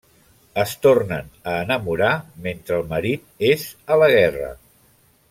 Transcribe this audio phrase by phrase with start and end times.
[0.61, 2.09] Es tornen a enamorar
[2.47, 3.67] mentre el marit és
[3.97, 4.51] a la guerra.